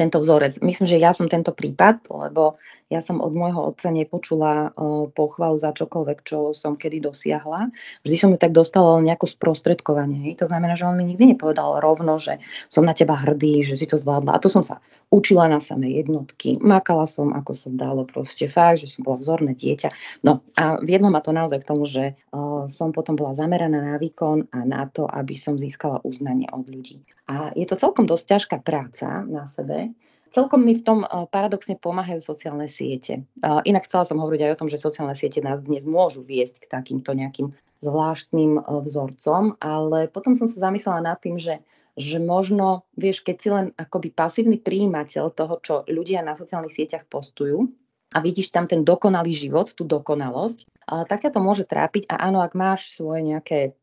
tento 0.00 0.16
vzorec. 0.16 0.64
Myslím, 0.64 0.88
že 0.88 0.96
ja 0.96 1.12
som 1.12 1.28
tento 1.28 1.52
prípad, 1.52 2.08
lebo 2.08 2.56
ja 2.88 3.04
som 3.04 3.20
od 3.24 3.32
môjho 3.32 3.72
otca 3.72 3.88
nepočula 3.88 4.72
uh, 4.72 5.08
pochvalu 5.12 5.56
za 5.56 5.72
čokoľvek, 5.72 6.18
čo 6.24 6.52
som 6.52 6.76
kedy 6.76 7.04
dosiahla. 7.04 7.72
Vždy 8.04 8.16
som 8.16 8.32
ju 8.32 8.38
tak 8.40 8.52
dostala 8.52 9.00
len 9.00 9.08
nejako 9.08 9.28
sprostredkovanie. 9.28 10.32
To 10.40 10.48
znamená, 10.48 10.76
že 10.76 10.88
on 10.88 10.96
mi 10.96 11.08
nikdy 11.08 11.36
nepovedal 11.36 11.80
rovno, 11.80 12.20
že 12.20 12.40
som 12.68 12.84
na 12.84 12.92
teba 12.92 13.16
hrdý, 13.16 13.64
že 13.64 13.80
si 13.80 13.88
to 13.88 13.96
zvládla. 13.96 14.36
A 14.36 14.42
to 14.44 14.52
som 14.52 14.64
sa 14.64 14.80
učila 15.12 15.48
na 15.48 15.60
samé 15.60 16.00
jednotky. 16.00 16.56
Makala 16.60 17.04
som, 17.04 17.32
ako 17.32 17.52
sa 17.52 17.68
dalo 17.72 18.08
proste 18.08 18.48
fakt, 18.48 18.84
že 18.84 18.88
som 18.88 19.04
bola 19.04 19.20
vzorné 19.20 19.52
dieťa. 19.56 20.20
No 20.24 20.44
a 20.56 20.80
viedlo 20.80 21.12
ma 21.12 21.20
to 21.20 21.32
naozaj 21.32 21.64
k 21.64 21.68
tomu, 21.68 21.84
že 21.84 22.16
uh, 22.32 22.68
som 22.68 22.92
potom 22.92 23.16
bola 23.16 23.36
zameraná 23.36 23.84
na 23.84 23.96
výkon 23.96 24.52
a 24.52 24.64
na 24.68 24.84
to, 24.88 25.04
aby 25.08 25.36
som 25.36 25.56
získala 25.56 26.00
uznanie 26.04 26.48
od 26.48 26.68
ľudí. 26.68 27.04
A 27.32 27.54
je 27.56 27.64
to 27.64 27.78
celkom 27.78 28.04
dosť 28.04 28.24
ťažká 28.36 28.56
práca 28.60 29.24
na 29.24 29.41
sebe. 29.46 29.94
Celkom 30.32 30.64
mi 30.64 30.72
v 30.72 30.82
tom 30.82 31.04
eh, 31.04 31.08
paradoxne 31.28 31.76
pomáhajú 31.76 32.24
sociálne 32.24 32.66
siete. 32.66 33.28
Inak 33.42 33.84
chcela 33.84 34.08
som 34.08 34.18
hovoriť 34.18 34.40
aj 34.48 34.52
o 34.56 34.60
tom, 34.64 34.68
že 34.72 34.80
sociálne 34.80 35.12
siete 35.12 35.44
nás 35.44 35.60
dnes 35.60 35.84
môžu 35.84 36.24
viesť 36.24 36.64
k 36.64 36.70
takýmto 36.72 37.12
nejakým 37.12 37.52
zvláštnym 37.84 38.58
eh, 38.58 38.64
vzorcom, 38.64 39.60
ale 39.60 40.08
potom 40.08 40.32
som 40.32 40.48
sa 40.48 40.70
zamyslela 40.70 41.04
nad 41.04 41.20
tým, 41.20 41.36
že 41.36 41.60
že 41.92 42.16
možno, 42.16 42.88
vieš, 42.96 43.20
keď 43.20 43.36
si 43.36 43.48
len 43.52 43.66
akoby 43.76 44.16
pasívny 44.16 44.56
príjimateľ 44.56 45.28
toho, 45.36 45.54
čo 45.60 45.74
ľudia 45.84 46.24
na 46.24 46.32
sociálnych 46.32 46.72
sieťach 46.72 47.04
postujú 47.04 47.68
a 48.16 48.18
vidíš 48.24 48.48
tam 48.48 48.64
ten 48.64 48.80
dokonalý 48.80 49.36
život, 49.36 49.72
tú 49.76 49.84
dokonalosť, 49.84 50.64
tak 50.88 51.20
ťa 51.20 51.36
to 51.36 51.40
môže 51.44 51.68
trápiť 51.68 52.08
a 52.08 52.28
áno, 52.28 52.40
ak 52.40 52.56
máš 52.56 52.96
svoje 52.96 53.28
nejaké 53.28 53.76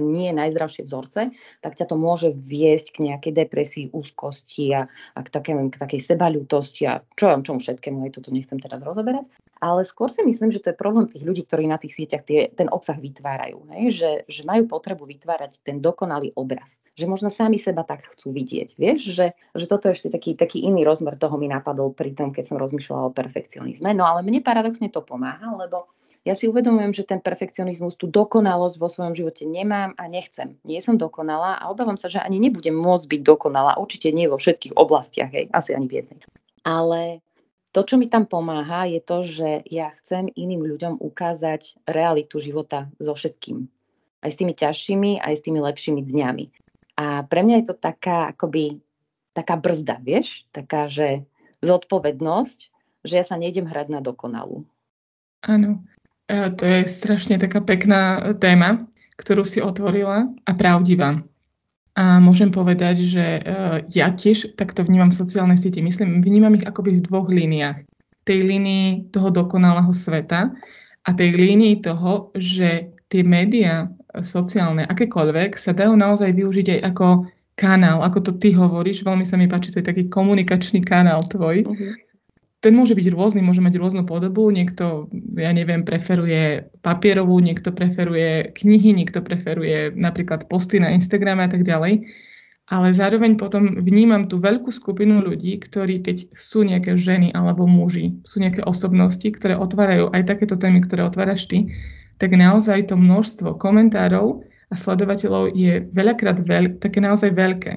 nie 0.00 0.30
najzdravšie 0.34 0.86
vzorce, 0.86 1.30
tak 1.62 1.72
ťa 1.78 1.86
to 1.86 1.96
môže 1.96 2.28
viesť 2.34 2.98
k 2.98 3.02
nejakej 3.10 3.32
depresii, 3.32 3.84
úzkosti 3.94 4.74
a, 4.74 4.88
a 4.88 5.18
k, 5.22 5.28
takej, 5.30 5.54
k 5.70 5.76
takej 5.76 6.00
sebaľútosti 6.00 6.82
a 6.90 7.04
čo 7.14 7.30
vám 7.30 7.46
čomu 7.46 7.62
všetkému, 7.62 8.08
aj 8.08 8.12
toto 8.18 8.34
nechcem 8.34 8.58
teraz 8.58 8.82
rozoberať. 8.82 9.30
Ale 9.60 9.84
skôr 9.84 10.08
si 10.08 10.24
myslím, 10.24 10.48
že 10.48 10.64
to 10.64 10.72
je 10.72 10.80
problém 10.80 11.04
tých 11.04 11.20
ľudí, 11.20 11.44
ktorí 11.44 11.68
na 11.68 11.76
tých 11.76 11.92
sieťach 11.92 12.24
tie, 12.24 12.48
ten 12.48 12.72
obsah 12.72 12.96
vytvárajú. 12.96 13.68
Hej? 13.76 13.82
Že, 13.92 14.10
že 14.24 14.42
majú 14.48 14.64
potrebu 14.64 15.04
vytvárať 15.04 15.60
ten 15.60 15.84
dokonalý 15.84 16.32
obraz. 16.32 16.80
Že 16.96 17.12
možno 17.12 17.28
sami 17.28 17.60
seba 17.60 17.84
tak 17.84 18.08
chcú 18.08 18.32
vidieť. 18.32 18.80
Vieš, 18.80 19.12
že, 19.12 19.36
že 19.52 19.66
toto 19.68 19.92
je 19.92 20.00
ešte 20.00 20.08
taký, 20.08 20.32
taký 20.32 20.64
iný 20.64 20.88
rozmer 20.88 21.20
toho 21.20 21.36
mi 21.36 21.44
napadol 21.44 21.92
pri 21.92 22.16
tom, 22.16 22.32
keď 22.32 22.48
som 22.48 22.56
rozmýšľala 22.56 23.12
o 23.12 23.16
perfekcionizme. 23.16 23.92
No 23.92 24.08
ale 24.08 24.24
mne 24.24 24.40
paradoxne 24.40 24.88
to 24.88 25.04
pomáha, 25.04 25.52
lebo 25.60 25.92
ja 26.20 26.36
si 26.36 26.44
uvedomujem, 26.44 26.92
že 26.92 27.08
ten 27.08 27.16
perfekcionizmus, 27.24 27.96
tú 27.96 28.04
dokonalosť 28.04 28.76
vo 28.76 28.88
svojom 28.92 29.16
živote 29.16 29.48
nemám 29.48 29.96
a 29.96 30.04
nechcem. 30.04 30.60
Nie 30.68 30.84
som 30.84 31.00
dokonalá 31.00 31.56
a 31.56 31.72
obávam 31.72 31.96
sa, 31.96 32.12
že 32.12 32.20
ani 32.20 32.36
nebudem 32.36 32.76
môcť 32.76 33.08
byť 33.08 33.20
dokonalá. 33.24 33.80
Určite 33.80 34.12
nie 34.12 34.28
vo 34.28 34.36
všetkých 34.36 34.76
oblastiach, 34.76 35.32
hej, 35.32 35.48
asi 35.56 35.72
ani 35.72 35.88
v 35.88 35.96
jednej. 36.04 36.18
Ale 36.60 37.24
to, 37.72 37.88
čo 37.88 37.96
mi 37.96 38.12
tam 38.12 38.28
pomáha, 38.28 38.84
je 38.84 39.00
to, 39.00 39.24
že 39.24 39.48
ja 39.72 39.96
chcem 39.96 40.28
iným 40.28 40.60
ľuďom 40.68 41.00
ukázať 41.00 41.88
realitu 41.88 42.36
života 42.36 42.92
so 43.00 43.16
všetkým. 43.16 43.64
Aj 44.20 44.28
s 44.28 44.36
tými 44.36 44.52
ťažšími, 44.52 45.24
aj 45.24 45.34
s 45.40 45.44
tými 45.48 45.64
lepšími 45.64 46.04
dňami. 46.04 46.44
A 47.00 47.24
pre 47.24 47.40
mňa 47.40 47.64
je 47.64 47.66
to 47.72 47.76
taká, 47.80 48.28
akoby, 48.36 48.76
taká 49.32 49.56
brzda, 49.56 49.96
vieš? 50.04 50.44
Taká, 50.52 50.92
že 50.92 51.24
zodpovednosť, 51.64 52.60
že 53.08 53.14
ja 53.16 53.24
sa 53.24 53.40
nejdem 53.40 53.64
hrať 53.64 53.88
na 53.88 54.04
dokonalú. 54.04 54.68
Áno. 55.48 55.80
E, 56.30 56.50
to 56.54 56.62
je 56.62 56.86
strašne 56.86 57.42
taká 57.42 57.58
pekná 57.58 58.34
téma, 58.38 58.86
ktorú 59.18 59.42
si 59.42 59.58
otvorila 59.58 60.30
a 60.46 60.52
pravdivá. 60.54 61.18
A 61.98 62.22
môžem 62.22 62.54
povedať, 62.54 63.02
že 63.02 63.26
e, 63.26 63.42
ja 63.90 64.14
tiež 64.14 64.54
takto 64.54 64.86
vnímam 64.86 65.10
sociálne 65.10 65.58
siete. 65.58 65.82
Myslím, 65.82 66.22
vnímam 66.22 66.54
ich 66.54 66.62
akoby 66.62 67.02
v 67.02 67.04
dvoch 67.10 67.26
líniách. 67.26 67.82
Tej 68.22 68.38
línii 68.46 69.10
toho 69.10 69.34
dokonalého 69.34 69.90
sveta 69.90 70.54
a 71.02 71.10
tej 71.10 71.34
línii 71.34 71.82
toho, 71.82 72.30
že 72.38 72.94
tie 73.10 73.26
médiá 73.26 73.90
sociálne, 74.22 74.86
akékoľvek, 74.86 75.58
sa 75.58 75.74
dajú 75.74 75.98
naozaj 75.98 76.30
využiť 76.30 76.78
aj 76.78 76.80
ako 76.94 77.06
kanál, 77.58 78.06
ako 78.06 78.30
to 78.30 78.32
ty 78.38 78.54
hovoríš. 78.54 79.02
Veľmi 79.02 79.26
sa 79.26 79.34
mi 79.34 79.50
páči, 79.50 79.74
to 79.74 79.82
je 79.82 79.90
taký 79.90 80.06
komunikačný 80.06 80.86
kanál 80.86 81.26
tvoj. 81.26 81.66
Uh-huh 81.66 82.09
ten 82.60 82.76
môže 82.76 82.92
byť 82.92 83.06
rôzny, 83.08 83.40
môže 83.40 83.64
mať 83.64 83.80
rôznu 83.80 84.04
podobu. 84.04 84.52
Niekto, 84.52 85.08
ja 85.36 85.48
neviem, 85.56 85.80
preferuje 85.80 86.68
papierovú, 86.84 87.40
niekto 87.40 87.72
preferuje 87.72 88.52
knihy, 88.52 88.92
niekto 88.92 89.24
preferuje 89.24 89.96
napríklad 89.96 90.44
posty 90.44 90.76
na 90.76 90.92
Instagrame 90.92 91.48
a 91.48 91.50
tak 91.50 91.64
ďalej. 91.64 92.04
Ale 92.70 92.94
zároveň 92.94 93.34
potom 93.34 93.82
vnímam 93.82 94.30
tú 94.30 94.38
veľkú 94.38 94.70
skupinu 94.70 95.24
ľudí, 95.24 95.58
ktorí, 95.58 96.04
keď 96.06 96.30
sú 96.36 96.62
nejaké 96.62 96.94
ženy 96.94 97.34
alebo 97.34 97.66
muži, 97.66 98.14
sú 98.22 98.38
nejaké 98.38 98.62
osobnosti, 98.62 99.26
ktoré 99.26 99.58
otvárajú 99.58 100.12
aj 100.14 100.22
takéto 100.28 100.54
témy, 100.54 100.84
ktoré 100.84 101.02
otváraš 101.02 101.50
ty, 101.50 101.66
tak 102.22 102.36
naozaj 102.36 102.92
to 102.92 102.94
množstvo 102.94 103.58
komentárov 103.58 104.44
a 104.70 104.74
sledovateľov 104.78 105.50
je 105.56 105.82
veľakrát 105.90 106.46
veľ, 106.46 106.78
také 106.78 107.02
naozaj 107.02 107.34
veľké. 107.34 107.72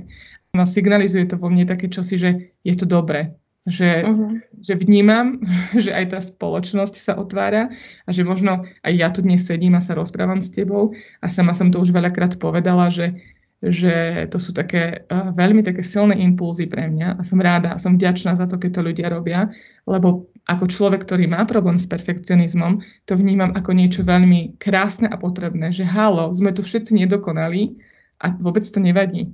No, 0.53 0.69
signalizuje 0.69 1.25
to 1.25 1.41
vo 1.41 1.49
mne 1.49 1.65
také 1.65 1.89
čosi, 1.89 2.21
že 2.21 2.29
je 2.61 2.73
to 2.77 2.85
dobré, 2.85 3.33
že, 3.63 4.03
uh-huh. 4.03 4.43
že 4.59 4.73
vnímam, 4.75 5.39
že 5.83 5.95
aj 5.95 6.05
tá 6.11 6.19
spoločnosť 6.19 6.95
sa 6.99 7.13
otvára 7.15 7.71
a 8.03 8.09
že 8.11 8.27
možno 8.27 8.67
aj 8.83 8.93
ja 8.93 9.07
tu 9.09 9.23
dnes 9.23 9.43
sedím 9.43 9.79
a 9.79 9.83
sa 9.83 9.95
rozprávam 9.95 10.43
s 10.43 10.51
tebou 10.51 10.91
a 11.23 11.25
sama 11.31 11.55
som 11.55 11.71
to 11.71 11.79
už 11.79 11.95
veľakrát 11.95 12.35
povedala, 12.35 12.91
že, 12.91 13.23
že 13.63 14.27
to 14.27 14.37
sú 14.39 14.51
také 14.51 15.07
uh, 15.07 15.31
veľmi 15.31 15.63
také 15.63 15.79
silné 15.79 16.19
impulzy 16.19 16.67
pre 16.67 16.91
mňa 16.91 17.19
a 17.19 17.21
som 17.23 17.39
ráda 17.39 17.75
a 17.75 17.81
som 17.81 17.95
vďačná 17.95 18.35
za 18.35 18.51
to, 18.51 18.59
keď 18.59 18.79
to 18.79 18.81
ľudia 18.83 19.07
robia, 19.07 19.47
lebo 19.87 20.27
ako 20.43 20.67
človek, 20.67 21.07
ktorý 21.07 21.31
má 21.31 21.47
problém 21.47 21.79
s 21.79 21.87
perfekcionizmom, 21.87 22.83
to 23.07 23.15
vnímam 23.15 23.55
ako 23.55 23.71
niečo 23.71 24.03
veľmi 24.03 24.59
krásne 24.59 25.07
a 25.07 25.15
potrebné, 25.15 25.71
že 25.71 25.87
halo, 25.87 26.35
sme 26.35 26.51
tu 26.51 26.59
všetci 26.67 26.99
nedokonalí 26.99 27.79
a 28.19 28.35
vôbec 28.35 28.67
to 28.67 28.83
nevadí. 28.83 29.31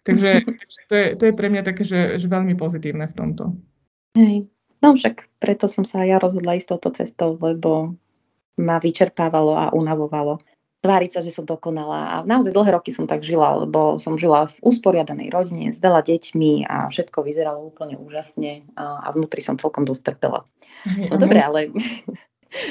Takže, 0.06 0.30
to, 0.88 0.94
je, 0.96 1.06
to 1.16 1.22
je 1.28 1.34
pre 1.36 1.48
mňa 1.52 1.62
také, 1.62 1.84
že, 1.84 2.16
že 2.16 2.26
veľmi 2.26 2.56
pozitívne 2.56 3.04
v 3.08 3.16
tomto. 3.16 3.56
Hej. 4.16 4.48
No 4.80 4.96
však 4.96 5.28
preto 5.36 5.68
som 5.68 5.84
sa 5.84 6.08
ja 6.08 6.16
rozhodla 6.16 6.56
ísť 6.56 6.68
touto 6.72 6.90
cestou, 6.96 7.36
lebo 7.36 8.00
ma 8.56 8.80
vyčerpávalo 8.80 9.52
a 9.56 9.64
unavovalo. 9.76 10.40
Tváriť 10.80 11.10
sa, 11.12 11.20
že 11.20 11.28
som 11.28 11.44
dokonala. 11.44 12.08
A 12.08 12.14
naozaj 12.24 12.56
dlhé 12.56 12.72
roky 12.72 12.88
som 12.88 13.04
tak 13.04 13.20
žila, 13.20 13.60
lebo 13.60 14.00
som 14.00 14.16
žila 14.16 14.48
v 14.48 14.56
usporiadanej 14.64 15.28
rodine 15.28 15.68
s 15.68 15.76
veľa 15.76 16.00
deťmi 16.00 16.64
a 16.64 16.88
všetko 16.88 17.20
vyzeralo 17.20 17.68
úplne 17.68 18.00
úžasne 18.00 18.64
a, 18.80 19.04
a 19.04 19.08
vnútri 19.12 19.44
som 19.44 19.60
celkom 19.60 19.84
dosť 19.84 20.16
trpela. 20.16 20.48
No 21.12 21.20
dobre, 21.20 21.44
ale 21.44 21.76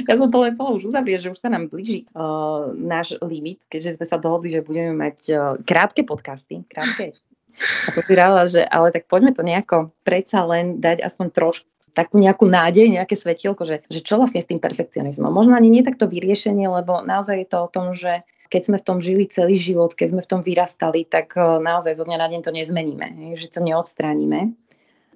ja 0.07 0.13
som 0.15 0.27
to 0.27 0.38
len 0.43 0.53
celé 0.55 0.69
už 0.75 0.83
uzavrieť, 0.91 1.29
že 1.29 1.31
už 1.33 1.39
sa 1.39 1.50
nám 1.50 1.71
blíži 1.71 2.05
uh, 2.13 2.71
náš 2.75 3.15
limit, 3.24 3.63
keďže 3.71 4.00
sme 4.00 4.05
sa 4.05 4.17
dohodli, 4.19 4.51
že 4.51 4.65
budeme 4.65 4.95
mať 4.95 5.17
uh, 5.31 5.39
krátke 5.63 6.03
podcasty, 6.03 6.63
krátke. 6.67 7.15
A 7.59 7.89
som 7.91 8.03
si 8.05 8.13
ráda, 8.15 8.48
že 8.48 8.62
ale 8.63 8.93
tak 8.95 9.12
poďme 9.12 9.36
to 9.36 9.43
nejako 9.43 9.91
predsa 10.07 10.48
len 10.48 10.79
dať 10.79 11.03
aspoň 11.03 11.27
trošku 11.33 11.67
takú 11.91 12.21
nejakú 12.21 12.45
nádej, 12.45 12.88
nejaké 12.88 13.17
svetielko, 13.17 13.65
že, 13.65 13.83
že 13.89 14.00
čo 14.05 14.21
vlastne 14.21 14.39
s 14.39 14.48
tým 14.48 14.62
perfekcionizmom. 14.62 15.33
Možno 15.33 15.57
ani 15.57 15.74
nie 15.74 15.83
takto 15.83 16.05
vyriešenie, 16.05 16.69
lebo 16.69 17.01
naozaj 17.03 17.43
je 17.43 17.48
to 17.50 17.57
o 17.65 17.67
tom, 17.67 17.91
že 17.98 18.24
keď 18.50 18.62
sme 18.65 18.77
v 18.81 18.86
tom 18.86 18.98
žili 19.01 19.25
celý 19.29 19.62
život, 19.62 19.93
keď 19.93 20.07
sme 20.15 20.21
v 20.25 20.29
tom 20.29 20.41
vyrastali, 20.41 21.05
tak 21.05 21.38
naozaj 21.38 21.98
zo 21.98 22.05
dňa 22.05 22.17
na 22.17 22.27
deň 22.29 22.41
to 22.45 22.51
nezmeníme, 22.53 23.07
že 23.38 23.51
to 23.51 23.62
neodstránime. 23.62 24.57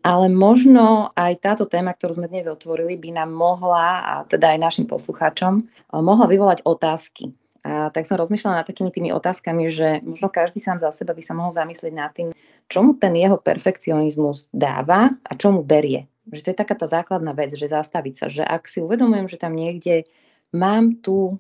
Ale 0.04 0.28
možno 0.28 1.16
aj 1.16 1.40
táto 1.40 1.64
téma, 1.64 1.96
ktorú 1.96 2.20
sme 2.20 2.28
dnes 2.28 2.44
otvorili, 2.44 3.00
by 3.00 3.24
nám 3.24 3.32
mohla, 3.32 4.04
a 4.04 4.14
teda 4.28 4.52
aj 4.52 4.60
našim 4.60 4.86
poslucháčom, 4.86 5.64
mohla 5.96 6.28
vyvolať 6.28 6.68
otázky. 6.68 7.32
A 7.64 7.88
tak 7.88 8.04
som 8.04 8.20
rozmýšľala 8.20 8.60
nad 8.60 8.68
takými 8.68 8.92
tými 8.92 9.16
otázkami, 9.16 9.72
že 9.72 10.04
možno 10.04 10.28
každý 10.28 10.60
sám 10.60 10.84
za 10.84 10.92
seba 10.92 11.16
by 11.16 11.24
sa 11.24 11.32
mohol 11.32 11.56
zamyslieť 11.56 11.94
nad 11.96 12.12
tým, 12.12 12.36
čo 12.68 12.84
mu 12.84 13.00
ten 13.00 13.16
jeho 13.16 13.40
perfekcionizmus 13.40 14.52
dáva 14.52 15.08
a 15.24 15.32
čo 15.40 15.56
mu 15.56 15.64
berie. 15.64 16.12
Že 16.28 16.44
to 16.44 16.50
je 16.52 16.60
taká 16.60 16.76
tá 16.76 16.88
základná 16.92 17.32
vec, 17.32 17.56
že 17.56 17.72
zastaviť 17.72 18.14
sa, 18.20 18.26
že 18.28 18.44
ak 18.44 18.68
si 18.68 18.84
uvedomujem, 18.84 19.32
že 19.32 19.40
tam 19.40 19.56
niekde 19.56 20.04
mám 20.52 21.00
tú 21.00 21.40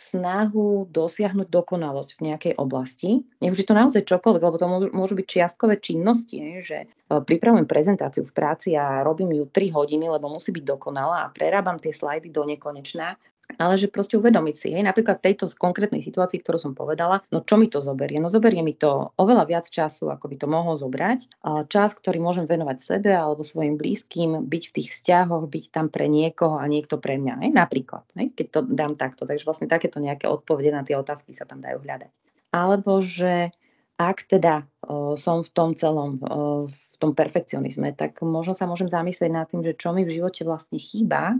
snahu 0.00 0.88
dosiahnuť 0.88 1.52
dokonalosť 1.52 2.10
v 2.16 2.24
nejakej 2.32 2.54
oblasti. 2.56 3.20
Nech 3.44 3.52
už 3.52 3.60
je 3.60 3.68
to 3.68 3.76
naozaj 3.76 4.02
čokoľvek, 4.08 4.42
lebo 4.42 4.56
to 4.56 4.66
môžu 4.96 5.14
byť 5.20 5.26
čiastkové 5.28 5.76
činnosti, 5.76 6.40
že 6.64 6.78
e, 6.84 6.86
pripravujem 7.20 7.68
prezentáciu 7.68 8.24
v 8.24 8.32
práci 8.32 8.72
a 8.72 9.04
robím 9.04 9.36
ju 9.36 9.44
3 9.52 9.76
hodiny, 9.76 10.08
lebo 10.08 10.32
musí 10.32 10.56
byť 10.56 10.64
dokonalá 10.64 11.28
a 11.28 11.32
prerábam 11.32 11.76
tie 11.76 11.92
slajdy 11.92 12.32
do 12.32 12.48
nekonečná 12.48 13.20
ale 13.56 13.74
že 13.80 13.90
proste 13.90 14.20
uvedomiť 14.20 14.54
si, 14.54 14.68
hej, 14.70 14.84
napríklad 14.84 15.18
v 15.18 15.32
tejto 15.32 15.50
konkrétnej 15.56 16.04
situácii, 16.04 16.38
ktorú 16.44 16.60
som 16.60 16.72
povedala, 16.76 17.24
no 17.32 17.42
čo 17.42 17.56
mi 17.56 17.66
to 17.66 17.80
zoberie? 17.80 18.20
No 18.20 18.28
zoberie 18.28 18.60
mi 18.60 18.76
to 18.76 19.10
oveľa 19.16 19.48
viac 19.48 19.66
času, 19.66 20.12
ako 20.12 20.30
by 20.30 20.36
to 20.38 20.46
mohlo 20.46 20.74
zobrať. 20.76 21.26
Čas, 21.72 21.96
ktorý 21.96 22.20
môžem 22.22 22.44
venovať 22.44 22.78
sebe 22.78 23.10
alebo 23.10 23.40
svojim 23.42 23.80
blízkym, 23.80 24.46
byť 24.46 24.62
v 24.70 24.74
tých 24.76 24.88
vzťahoch, 24.94 25.48
byť 25.48 25.64
tam 25.72 25.88
pre 25.88 26.06
niekoho 26.06 26.60
a 26.60 26.64
niekto 26.68 27.00
pre 27.00 27.16
mňa, 27.16 27.48
hej, 27.48 27.50
napríklad, 27.50 28.04
hej, 28.14 28.30
keď 28.36 28.46
to 28.52 28.60
dám 28.68 28.94
takto. 28.94 29.24
Takže 29.24 29.48
vlastne 29.48 29.66
takéto 29.66 29.98
nejaké 29.98 30.28
odpovede 30.28 30.70
na 30.70 30.84
tie 30.84 30.94
otázky 30.94 31.32
sa 31.32 31.48
tam 31.48 31.64
dajú 31.64 31.80
hľadať. 31.80 32.10
Alebo 32.50 32.98
že 33.00 33.54
ak 34.00 34.24
teda 34.24 34.64
o, 34.80 35.12
som 35.20 35.44
v 35.44 35.50
tom 35.52 35.76
celom, 35.76 36.16
o, 36.24 36.64
v 36.64 36.94
tom 36.96 37.12
perfekcionizme, 37.12 37.92
tak 37.92 38.24
možno 38.24 38.56
sa 38.56 38.64
môžem 38.64 38.88
zamyslieť 38.88 39.28
nad 39.28 39.44
tým, 39.44 39.60
že 39.60 39.76
čo 39.76 39.92
mi 39.92 40.08
v 40.08 40.16
živote 40.16 40.48
vlastne 40.48 40.80
chýba 40.80 41.36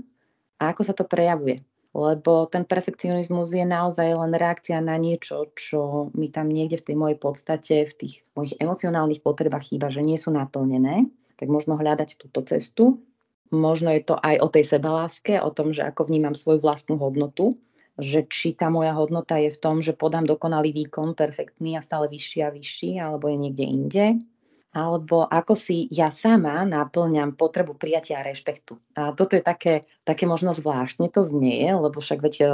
a 0.61 0.63
ako 0.69 0.83
sa 0.85 0.93
to 0.93 1.09
prejavuje. 1.09 1.65
Lebo 1.91 2.47
ten 2.47 2.63
perfekcionizmus 2.63 3.51
je 3.51 3.67
naozaj 3.67 4.15
len 4.15 4.31
reakcia 4.31 4.79
na 4.79 4.95
niečo, 4.95 5.51
čo 5.59 6.11
mi 6.15 6.31
tam 6.31 6.47
niekde 6.47 6.79
v 6.79 6.87
tej 6.87 6.97
mojej 6.97 7.19
podstate, 7.19 7.75
v 7.91 7.95
tých 7.99 8.15
mojich 8.39 8.55
emocionálnych 8.63 9.27
potrebách 9.27 9.75
chýba, 9.75 9.91
že 9.91 10.07
nie 10.07 10.15
sú 10.15 10.31
naplnené. 10.31 11.11
Tak 11.35 11.51
možno 11.51 11.75
hľadať 11.75 12.15
túto 12.15 12.47
cestu. 12.47 13.03
Možno 13.51 13.91
je 13.91 14.07
to 14.07 14.15
aj 14.15 14.39
o 14.39 14.47
tej 14.47 14.65
sebaláske, 14.71 15.43
o 15.43 15.51
tom, 15.51 15.75
že 15.75 15.83
ako 15.83 16.07
vnímam 16.07 16.39
svoju 16.39 16.63
vlastnú 16.63 16.95
hodnotu, 17.03 17.59
že 17.99 18.23
či 18.31 18.55
tá 18.55 18.71
moja 18.71 18.95
hodnota 18.95 19.43
je 19.43 19.51
v 19.51 19.59
tom, 19.59 19.83
že 19.83 19.91
podám 19.91 20.23
dokonalý 20.23 20.71
výkon, 20.71 21.19
perfektný 21.19 21.75
a 21.75 21.83
stále 21.83 22.07
vyšší 22.07 22.39
a 22.47 22.55
vyšší, 22.55 22.91
alebo 23.03 23.27
je 23.27 23.37
niekde 23.37 23.65
inde, 23.67 24.07
alebo 24.71 25.27
ako 25.27 25.59
si 25.59 25.91
ja 25.91 26.15
sama 26.15 26.63
naplňam 26.63 27.35
potrebu 27.35 27.75
prijatia 27.75 28.23
a 28.23 28.27
rešpektu. 28.27 28.79
A 28.95 29.11
toto 29.11 29.35
je 29.35 29.43
také, 29.43 29.83
také 30.07 30.31
možno 30.31 30.55
zvláštne 30.55 31.11
to 31.11 31.27
znie, 31.27 31.75
lebo 31.75 31.99
však 31.99 32.23
veď 32.23 32.35
e, 32.39 32.47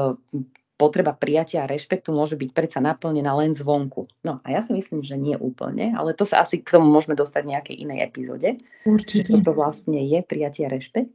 potreba 0.80 1.12
prijatia 1.12 1.64
a 1.64 1.70
rešpektu 1.70 2.16
môže 2.16 2.40
byť 2.40 2.50
predsa 2.56 2.80
naplnená 2.80 3.36
len 3.36 3.52
zvonku. 3.52 4.08
No 4.24 4.40
a 4.40 4.46
ja 4.48 4.64
si 4.64 4.72
myslím, 4.72 5.04
že 5.04 5.20
nie 5.20 5.36
úplne, 5.36 5.92
ale 5.92 6.16
to 6.16 6.24
sa 6.24 6.40
asi 6.40 6.64
k 6.64 6.80
tomu 6.80 6.88
môžeme 6.88 7.12
dostať 7.12 7.42
v 7.44 7.52
nejakej 7.52 7.76
inej 7.84 7.98
epizóde. 8.08 8.48
Určite. 8.88 9.36
Toto 9.36 9.52
vlastne 9.52 10.00
je 10.00 10.20
prijatie 10.24 10.64
a 10.64 10.72
rešpekt. 10.72 11.12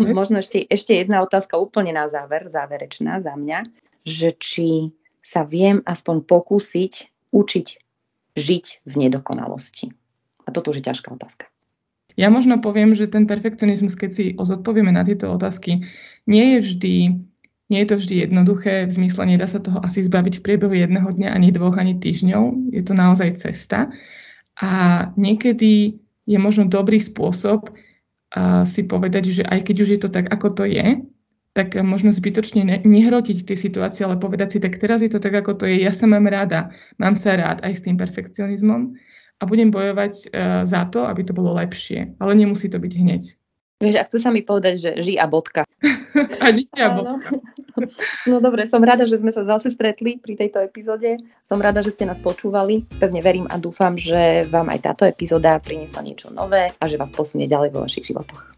Možno 0.00 0.40
ešte, 0.40 0.64
ešte 0.68 0.96
jedna 0.96 1.24
otázka 1.24 1.56
úplne 1.56 1.96
na 1.96 2.08
záver, 2.08 2.48
záverečná 2.48 3.24
za 3.24 3.36
mňa, 3.36 3.68
že 4.04 4.36
či 4.36 4.92
sa 5.24 5.44
viem 5.44 5.84
aspoň 5.84 6.24
pokúsiť 6.28 6.92
učiť 7.32 7.68
žiť 8.36 8.66
v 8.84 8.94
nedokonalosti. 9.00 9.96
A 10.46 10.54
toto 10.54 10.70
už 10.70 10.80
je 10.80 10.88
ťažká 10.88 11.10
otázka. 11.10 11.50
Ja 12.16 12.32
možno 12.32 12.62
poviem, 12.64 12.96
že 12.96 13.12
ten 13.12 13.28
perfekcionizmus, 13.28 13.92
keď 13.92 14.10
si 14.16 14.24
zodpovieme 14.32 14.88
na 14.88 15.04
tieto 15.04 15.28
otázky, 15.28 15.84
nie 16.24 16.56
je 16.56 16.58
vždy, 16.64 16.94
nie 17.68 17.80
je 17.84 17.88
to 17.92 17.96
vždy 18.00 18.14
jednoduché, 18.24 18.88
v 18.88 18.96
zmysle 18.96 19.28
nedá 19.28 19.44
sa 19.44 19.60
toho 19.60 19.84
asi 19.84 20.00
zbaviť 20.00 20.40
v 20.40 20.44
priebehu 20.46 20.72
jedného 20.72 21.12
dňa, 21.12 21.28
ani 21.36 21.52
dvoch, 21.52 21.76
ani 21.76 22.00
týždňov. 22.00 22.72
Je 22.72 22.82
to 22.86 22.96
naozaj 22.96 23.36
cesta. 23.36 23.92
A 24.56 24.70
niekedy 25.20 26.00
je 26.24 26.38
možno 26.40 26.64
dobrý 26.64 26.96
spôsob 26.96 27.68
a 28.32 28.64
si 28.64 28.82
povedať, 28.82 29.30
že 29.30 29.42
aj 29.44 29.70
keď 29.70 29.76
už 29.84 29.88
je 29.92 30.00
to 30.00 30.08
tak, 30.08 30.32
ako 30.32 30.50
to 30.56 30.64
je, 30.66 31.04
tak 31.56 31.72
možno 31.80 32.12
zbytočne 32.12 32.68
ne, 32.68 32.76
nehrotiť 32.84 33.48
tie 33.48 33.56
situácie, 33.56 34.04
ale 34.04 34.20
povedať 34.20 34.56
si, 34.56 34.58
tak 34.60 34.76
teraz 34.76 35.00
je 35.00 35.08
to 35.08 35.22
tak, 35.22 35.32
ako 35.32 35.56
to 35.56 35.64
je, 35.64 35.80
ja 35.80 35.88
sa 35.88 36.04
mám 36.04 36.28
rada, 36.28 36.68
mám 37.00 37.16
sa 37.16 37.32
rád 37.32 37.64
aj 37.64 37.80
s 37.80 37.84
tým 37.84 37.96
perfekcionizmom 37.96 38.92
a 39.36 39.42
budem 39.44 39.68
bojovať 39.68 40.12
uh, 40.32 40.62
za 40.64 40.88
to, 40.88 41.04
aby 41.04 41.20
to 41.24 41.36
bolo 41.36 41.52
lepšie. 41.56 42.16
Ale 42.16 42.32
nemusí 42.32 42.72
to 42.72 42.80
byť 42.80 42.92
hneď. 42.96 43.22
Vieš, 43.76 43.96
ak 44.00 44.08
chce 44.08 44.18
sa 44.24 44.32
mi 44.32 44.40
povedať, 44.40 44.74
že 44.80 44.90
ži 45.04 45.20
a 45.20 45.28
bodka. 45.28 45.68
a 46.42 46.46
žite 46.48 46.80
a 46.80 46.88
bodka. 46.96 47.36
No 48.24 48.40
dobre, 48.40 48.64
som 48.64 48.80
rada, 48.80 49.04
že 49.04 49.20
sme 49.20 49.28
sa 49.28 49.44
zase 49.44 49.68
stretli 49.68 50.16
pri 50.16 50.32
tejto 50.32 50.64
epizóde. 50.64 51.20
Som 51.44 51.60
rada, 51.60 51.84
že 51.84 51.92
ste 51.92 52.08
nás 52.08 52.16
počúvali. 52.16 52.88
Pevne 52.96 53.20
verím 53.20 53.44
a 53.52 53.60
dúfam, 53.60 54.00
že 54.00 54.48
vám 54.48 54.72
aj 54.72 54.80
táto 54.80 55.04
epizóda 55.04 55.60
priniesla 55.60 56.00
niečo 56.00 56.32
nové 56.32 56.72
a 56.72 56.84
že 56.88 56.96
vás 56.96 57.12
posunie 57.12 57.44
ďalej 57.44 57.76
vo 57.76 57.84
vašich 57.84 58.08
životoch. 58.08 58.55